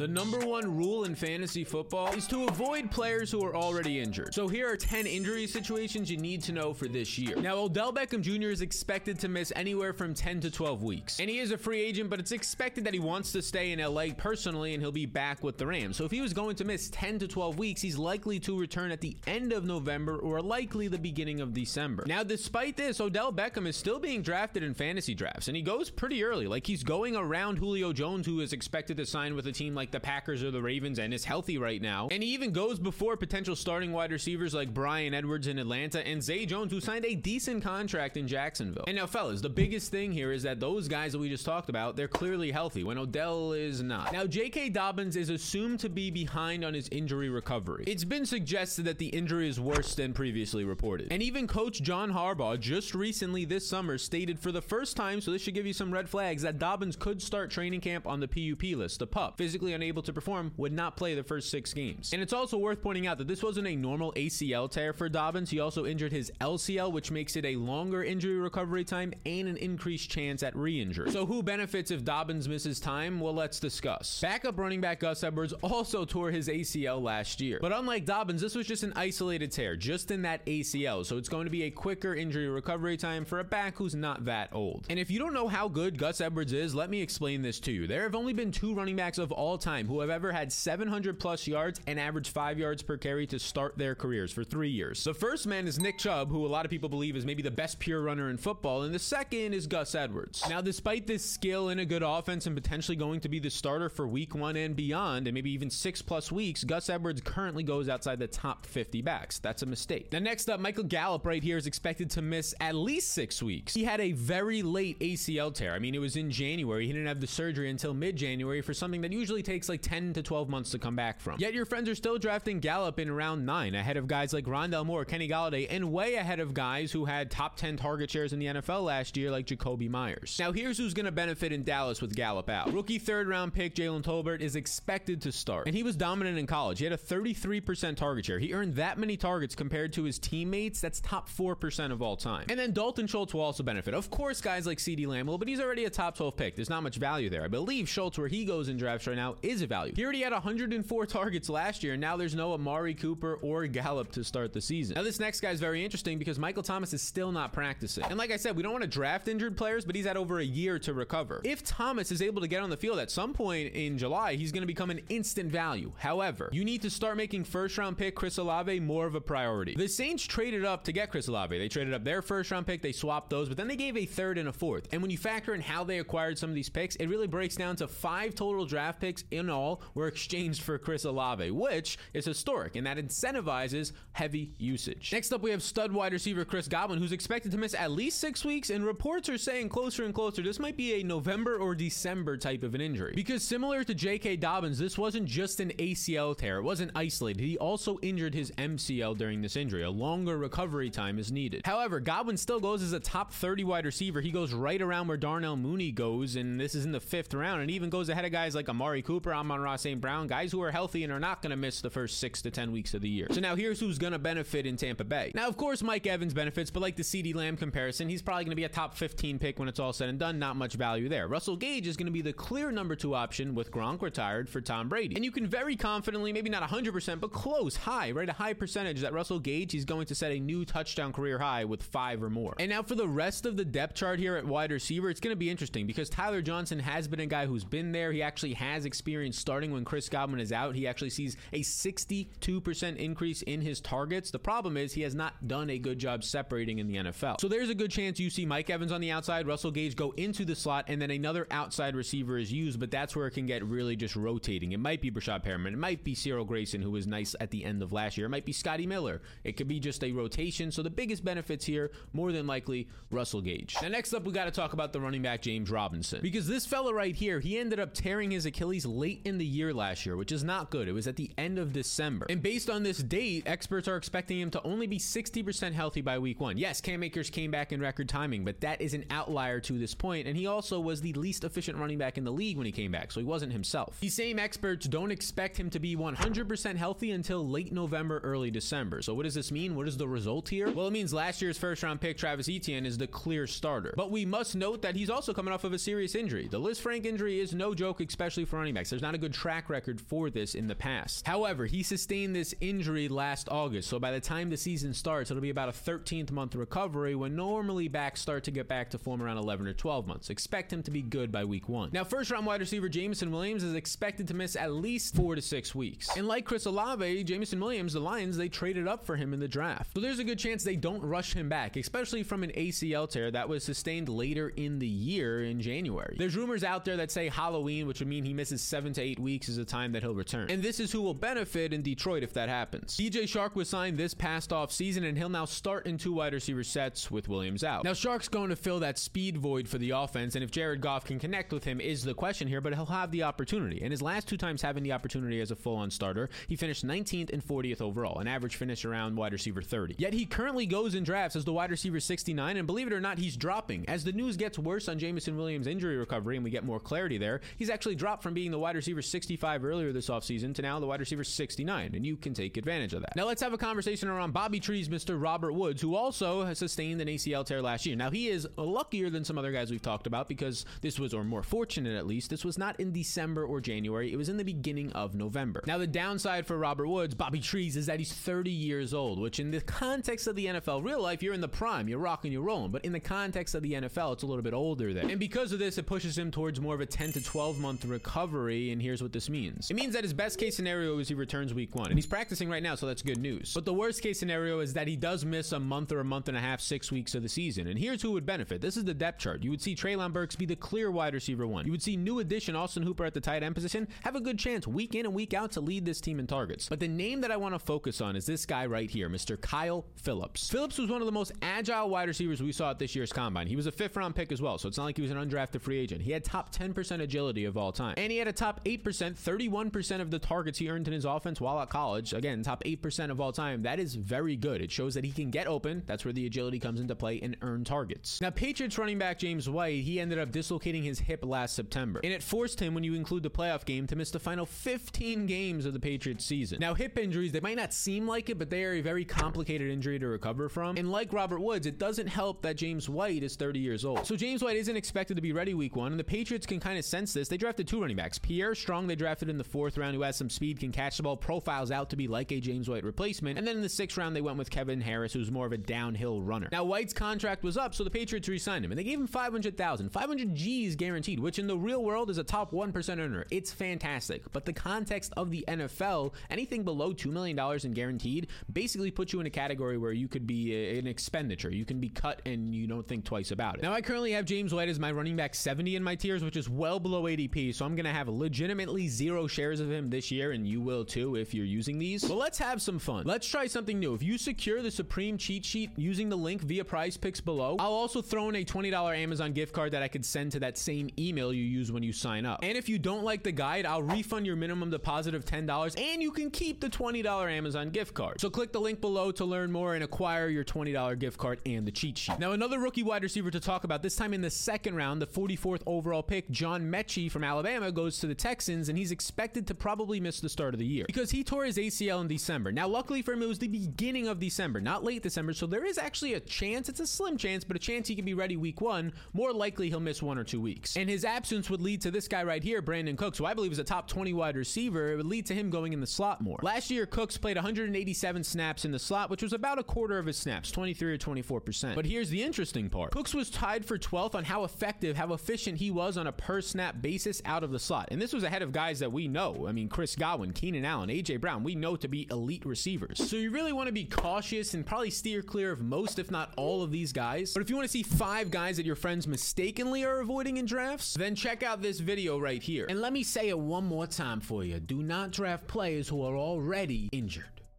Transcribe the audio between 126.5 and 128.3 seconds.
guys who had top 10 target